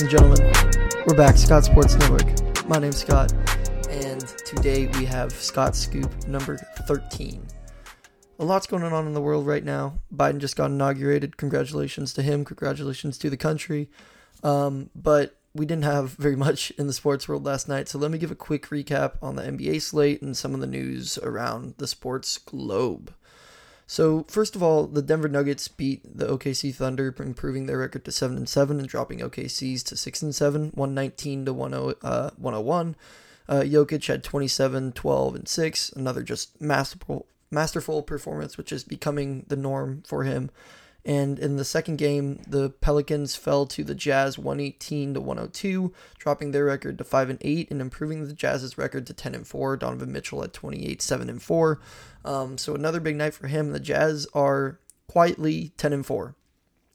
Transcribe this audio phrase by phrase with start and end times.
[0.00, 1.04] Ladies and gentlemen.
[1.06, 2.66] We're back, Scott Sports Network.
[2.66, 3.34] My name's Scott,
[3.90, 6.56] and today we have Scott Scoop number
[6.86, 7.46] 13.
[8.38, 10.00] A lot's going on in the world right now.
[10.10, 11.36] Biden just got inaugurated.
[11.36, 12.46] Congratulations to him.
[12.46, 13.90] Congratulations to the country.
[14.42, 18.10] Um, but we didn't have very much in the sports world last night, so let
[18.10, 21.74] me give a quick recap on the NBA slate and some of the news around
[21.76, 23.12] the sports globe.
[23.90, 28.12] So first of all, the Denver Nuggets beat the OKC Thunder, improving their record to
[28.12, 31.74] seven and seven and dropping OKC's to six and seven, one nineteen to 10,
[32.08, 32.94] uh, 101.
[33.48, 39.44] Uh, Jokic had 27, 12, and six, another just masterful masterful performance, which is becoming
[39.48, 40.50] the norm for him.
[41.04, 46.50] And in the second game, the Pelicans fell to the Jazz 118 to 102, dropping
[46.50, 49.76] their record to 5 and 8 and improving the Jazz's record to 10 and 4.
[49.78, 51.80] Donovan Mitchell at 28 7 and 4.
[52.24, 53.72] Um, so another big night for him.
[53.72, 56.36] The Jazz are quietly 10 and 4,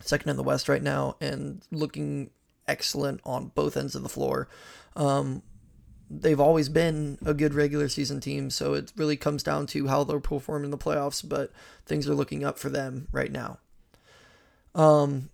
[0.00, 2.30] second in the West right now, and looking
[2.66, 4.48] excellent on both ends of the floor.
[4.96, 5.42] Um,
[6.10, 10.04] they've always been a good regular season team, so it really comes down to how
[10.04, 11.52] they'll perform in the playoffs, but
[11.86, 13.58] things are looking up for them right now.
[14.74, 15.30] Um,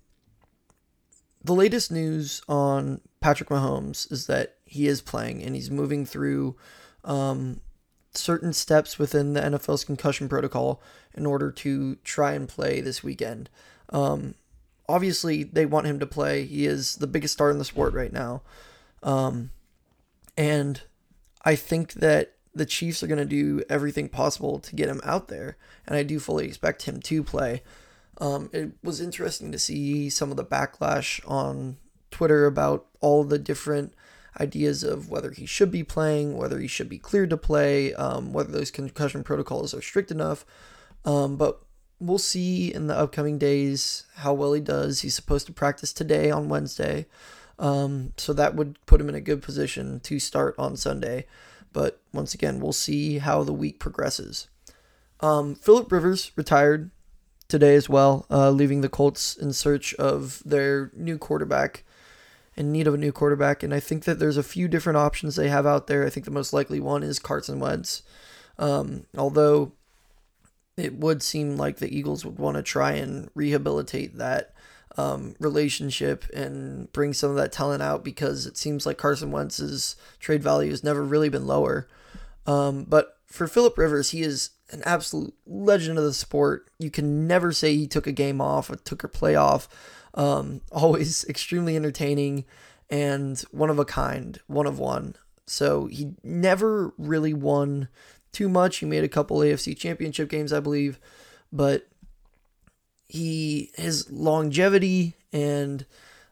[1.45, 6.57] the latest news on Patrick Mahomes is that he is playing and he's moving through
[7.05, 7.61] um,
[8.15, 10.83] certain steps within the NFL's concussion protocol
[11.15, 13.49] in order to try and play this weekend.
[13.91, 14.35] Um,
[14.89, 16.45] obviously, they want him to play.
[16.45, 18.43] He is the biggest star in the sport right now.
[19.03, 19.51] Um,
[20.37, 20.83] and
[21.45, 25.29] I think that the Chiefs are going to do everything possible to get him out
[25.29, 25.57] there.
[25.87, 27.63] And I do fully expect him to play.
[28.19, 31.77] Um, it was interesting to see some of the backlash on
[32.11, 33.95] Twitter about all the different
[34.41, 38.33] ideas of whether he should be playing, whether he should be cleared to play, um,
[38.33, 40.45] whether those concussion protocols are strict enough.
[41.05, 41.63] Um, but
[42.01, 45.01] we'll see in the upcoming days how well he does.
[45.01, 47.07] He's supposed to practice today on Wednesday.
[47.59, 51.27] Um, so that would put him in a good position to start on Sunday.
[51.73, 54.49] But once again, we'll see how the week progresses.
[55.21, 56.91] Um, Philip Rivers retired
[57.49, 61.85] today as well, uh, leaving the Colts in search of their new quarterback,
[62.57, 63.63] in need of a new quarterback.
[63.63, 66.05] And I think that there's a few different options they have out there.
[66.05, 68.03] I think the most likely one is Carson Wentz.
[68.59, 69.73] Um, although
[70.77, 74.53] it would seem like the Eagles would want to try and rehabilitate that
[74.99, 79.97] um, relationship and bring some of that talent out because it seems like Carson Wentz's
[80.19, 81.87] trade value has never really been lower.
[82.47, 86.71] Um, but for Philip Rivers, he is an absolute legend of the sport.
[86.79, 89.69] You can never say he took a game off or took a play off.
[90.15, 92.45] Um, always extremely entertaining
[92.89, 95.15] and one of a kind, one of one.
[95.47, 97.89] So he never really won
[98.33, 98.79] too much.
[98.79, 100.99] He made a couple AFC championship games, I believe,
[101.53, 101.89] but
[103.09, 105.87] he his longevity and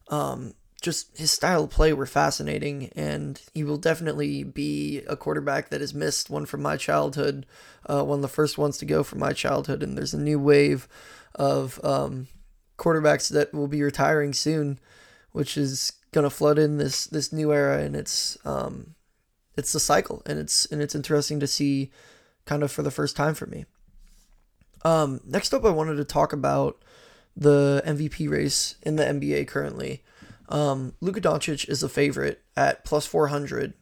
[0.08, 5.70] um, just his style of play were fascinating, and he will definitely be a quarterback
[5.70, 7.46] that has missed one from my childhood,
[7.86, 9.82] uh, one of the first ones to go from my childhood.
[9.82, 10.86] And there's a new wave
[11.34, 12.28] of um,
[12.78, 14.78] quarterbacks that will be retiring soon,
[15.32, 18.94] which is gonna flood in this this new era, and it's um,
[19.56, 21.90] it's the cycle, and it's and it's interesting to see,
[22.44, 23.64] kind of for the first time for me.
[24.84, 26.82] Um, next up, I wanted to talk about
[27.34, 30.02] the MVP race in the NBA currently.
[30.48, 33.74] Um, Luka Doncic is a favorite at plus 400,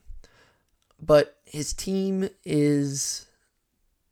[0.99, 3.25] but his team is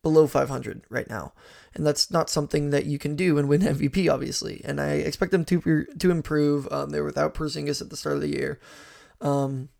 [0.02, 1.32] below 500 right now.
[1.74, 4.60] And that's not something that you can do and win MVP, obviously.
[4.64, 6.70] And I expect them to to improve.
[6.70, 8.60] Um, they were without Porzingis at the start of the year.
[9.20, 9.70] Um,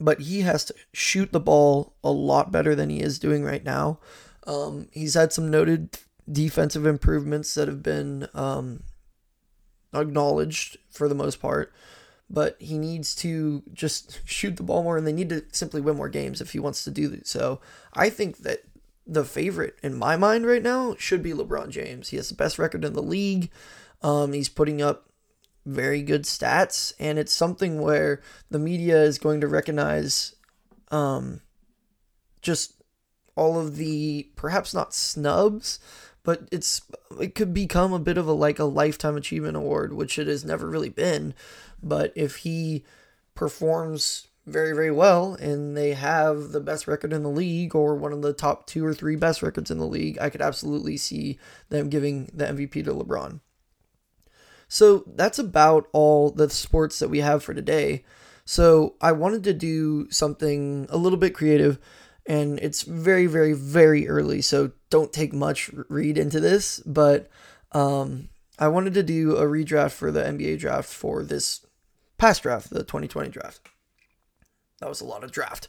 [0.00, 3.62] but he has to shoot the ball a lot better than he is doing right
[3.62, 4.00] now.
[4.46, 5.98] Um, he's had some noted
[6.30, 8.82] defensive improvements that have been um,
[9.94, 11.72] acknowledged for the most part.
[12.30, 15.96] But he needs to just shoot the ball more, and they need to simply win
[15.96, 17.26] more games if he wants to do that.
[17.26, 17.60] so.
[17.92, 18.60] I think that
[19.06, 22.08] the favorite in my mind right now should be LeBron James.
[22.08, 23.50] He has the best record in the league.
[24.00, 25.08] Um, he's putting up
[25.64, 30.34] very good stats, and it's something where the media is going to recognize
[30.90, 31.40] um,
[32.40, 32.82] just
[33.36, 35.78] all of the perhaps not snubs,
[36.24, 36.82] but it's
[37.20, 40.44] it could become a bit of a like a lifetime achievement award, which it has
[40.44, 41.34] never really been.
[41.82, 42.84] But if he
[43.34, 48.12] performs very very well and they have the best record in the league or one
[48.12, 51.38] of the top two or three best records in the league, I could absolutely see
[51.68, 53.40] them giving the MVP to LeBron.
[54.68, 58.04] So that's about all the sports that we have for today.
[58.44, 61.78] So I wanted to do something a little bit creative
[62.26, 67.28] and it's very very very early so don't take much read into this but
[67.72, 68.28] um,
[68.58, 71.66] I wanted to do a redraft for the NBA draft for this
[72.18, 73.60] past draft, the 2020 draft.
[74.78, 75.68] That was a lot of draft.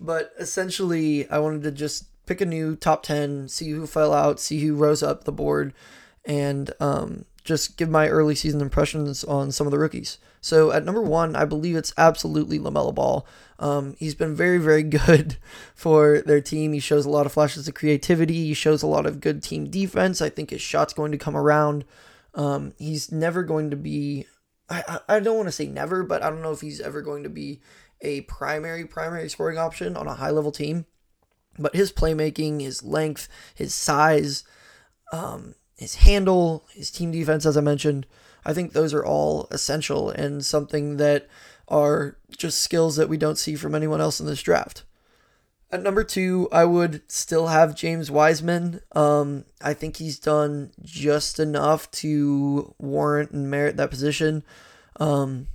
[0.00, 4.40] But essentially, I wanted to just pick a new top 10, see who fell out,
[4.40, 5.74] see who rose up the board,
[6.24, 10.18] and um, just give my early season impressions on some of the rookies.
[10.40, 13.26] So at number one, I believe it's absolutely LaMelo Ball.
[13.58, 15.36] Um, he's been very, very good
[15.74, 16.72] for their team.
[16.72, 18.46] He shows a lot of flashes of creativity.
[18.46, 20.20] He shows a lot of good team defense.
[20.20, 21.84] I think his shot's going to come around.
[22.34, 24.26] Um, he's never going to be,
[24.68, 27.24] I, I don't want to say never, but I don't know if he's ever going
[27.24, 27.60] to be
[28.00, 30.86] a primary, primary scoring option on a high level team.
[31.58, 34.44] But his playmaking, his length, his size,
[35.12, 38.06] um, his handle, his team defense, as I mentioned,
[38.44, 41.28] I think those are all essential and something that
[41.66, 44.84] are just skills that we don't see from anyone else in this draft.
[45.72, 48.80] At number two, I would still have James Wiseman.
[48.92, 54.44] Um, I think he's done just enough to warrant and merit that position.
[55.00, 55.48] Um,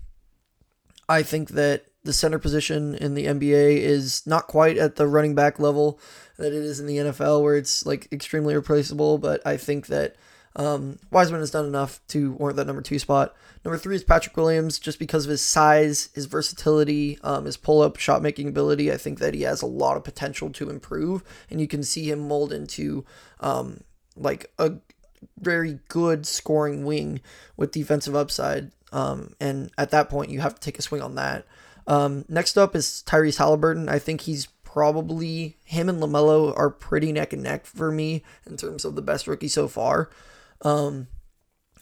[1.07, 5.36] I think that the center position in the NBA is not quite at the running
[5.36, 6.00] back level
[6.38, 9.18] that it is in the NFL, where it's like extremely replaceable.
[9.18, 10.15] But I think that
[10.56, 13.36] um, Wiseman has done enough to warrant that number two spot.
[13.65, 17.81] Number three is Patrick Williams, just because of his size, his versatility, um, his pull
[17.81, 18.89] up shot making ability.
[18.92, 22.10] I think that he has a lot of potential to improve, and you can see
[22.10, 23.03] him mold into
[23.42, 23.81] um,
[24.15, 24.75] like a
[25.38, 27.19] very good scoring wing
[27.57, 28.71] with defensive upside.
[28.94, 31.45] Um, and at that point, you have to take a swing on that.
[31.88, 33.89] Um, next up is Tyrese Halliburton.
[33.89, 38.57] I think he's probably him and LaMelo are pretty neck and neck for me in
[38.57, 40.10] terms of the best rookie so far.
[40.62, 41.07] Um,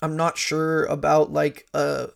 [0.01, 2.09] I'm not sure about like a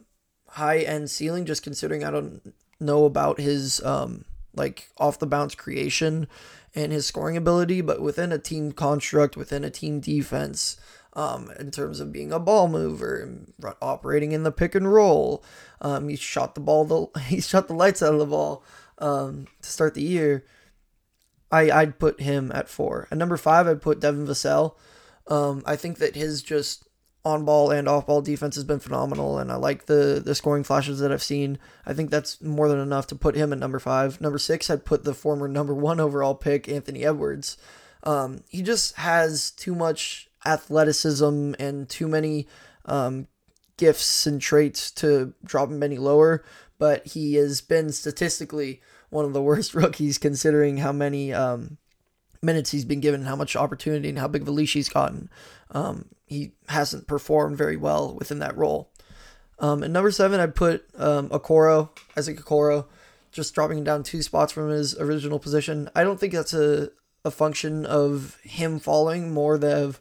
[0.48, 4.26] high end ceiling, just considering I don't know about his um,
[4.56, 6.28] like off the bounce creation
[6.76, 10.78] and his scoring ability, but within a team construct, within a team defense,
[11.14, 15.44] um, in terms of being a ball mover and operating in the pick and roll.
[15.82, 18.64] Um, he shot the ball, the, he shot the lights out of the ball
[19.00, 20.46] um, to start the year.
[21.52, 23.08] I, I'd put him at four.
[23.12, 24.76] At number five, I'd put Devin Vassell.
[25.28, 26.88] Um, I think that his just
[27.26, 30.64] on ball and off ball defense has been phenomenal, and I like the the scoring
[30.64, 31.58] flashes that I've seen.
[31.86, 34.22] I think that's more than enough to put him at number five.
[34.22, 37.58] Number six, I'd put the former number one overall pick, Anthony Edwards.
[38.04, 42.48] Um, he just has too much athleticism and too many
[42.86, 43.28] um,
[43.78, 46.44] gifts and traits to drop him any lower.
[46.78, 51.78] But he has been statistically one of the worst rookies considering how many um,
[52.42, 55.30] minutes he's been given, how much opportunity, and how big of a leash he's gotten.
[55.72, 58.92] Um, he hasn't performed very well within that role.
[59.60, 62.86] Um, number seven, I'd put um, Okoro, Isaac Okoro,
[63.32, 65.90] just dropping him down two spots from his original position.
[65.96, 66.92] I don't think that's a,
[67.26, 69.96] a function of him falling, more than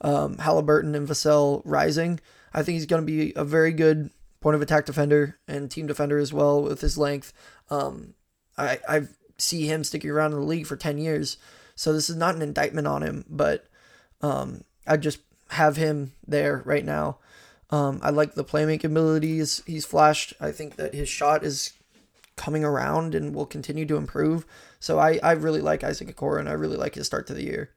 [0.00, 2.20] um, Halliburton and Vassell rising.
[2.52, 4.10] I think he's going to be a very good
[4.40, 7.32] point of attack defender and team defender as well with his length.
[7.68, 8.14] Um,
[8.56, 9.02] I I
[9.38, 11.36] see him sticking around in the league for ten years,
[11.74, 13.66] so this is not an indictment on him, but
[14.22, 15.20] um, I just
[15.50, 17.18] have him there right now.
[17.70, 20.34] Um, I like the playmaking abilities he's flashed.
[20.40, 21.72] I think that his shot is
[22.36, 24.46] coming around and will continue to improve.
[24.80, 27.44] So I, I really like Isaac Okoro and I really like his start to the
[27.44, 27.70] year.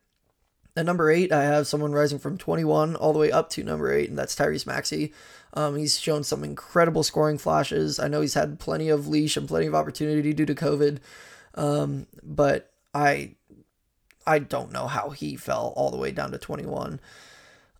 [0.75, 3.93] At number eight, I have someone rising from 21 all the way up to number
[3.93, 5.13] eight, and that's Tyrese Maxey.
[5.53, 7.99] Um, he's shown some incredible scoring flashes.
[7.99, 10.97] I know he's had plenty of leash and plenty of opportunity due to COVID,
[11.53, 13.35] um, but I
[14.25, 16.99] I don't know how he fell all the way down to 21.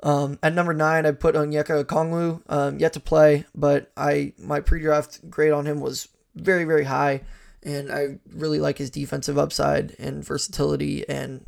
[0.03, 4.59] Um, at number nine, I put Onyeka Okongwu, um, yet to play, but I my
[4.59, 7.21] pre-draft grade on him was very very high,
[7.63, 11.09] and I really like his defensive upside and versatility.
[11.09, 11.45] And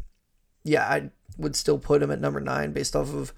[0.64, 3.34] yeah, I would still put him at number nine based off of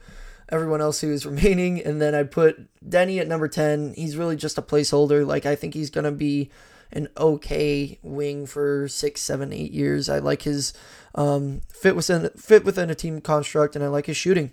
[0.49, 1.81] everyone else who is remaining.
[1.83, 3.93] And then I'd put Deni at number 10.
[3.95, 5.25] He's really just a placeholder.
[5.25, 6.49] Like, I think he's going to be
[6.91, 10.09] an okay wing for six, seven, eight years.
[10.09, 10.73] I like his
[11.15, 14.51] um, fit within fit within a team construct, and I like his shooting.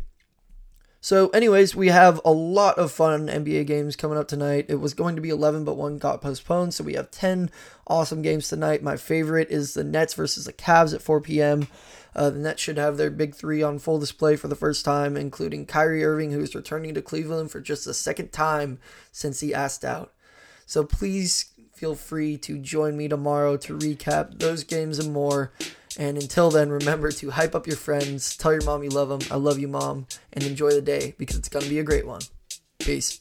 [1.05, 4.65] So, anyways, we have a lot of fun NBA games coming up tonight.
[4.71, 7.51] It was going to be 11, but one got postponed, so we have 10
[7.87, 8.83] awesome games tonight.
[8.83, 11.69] My favorite is the Nets versus the Cavs at 4 p.m.
[12.17, 15.15] Uh, the Nets should have their big three on full display for the first time,
[15.15, 18.79] including Kyrie Irving, who is returning to Cleveland for just the second time
[19.13, 20.15] since he asked out.
[20.65, 25.53] So please feel free to join me tomorrow to recap those games and more.
[25.99, 29.21] And until then, remember to hype up your friends, tell your mom you love them.
[29.31, 32.07] I love you, mom, and enjoy the day because it's going to be a great
[32.07, 32.21] one.
[32.79, 33.21] Peace.